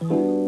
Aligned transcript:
Bye. 0.00 0.47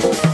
Bye. 0.00 0.27